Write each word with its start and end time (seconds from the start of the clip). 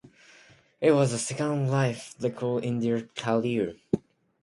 It 0.81 0.93
was 0.93 1.11
the 1.11 1.19
second 1.19 1.69
live 1.69 2.15
record 2.19 2.63
in 2.63 2.79
their 2.79 3.01
career. 3.15 3.75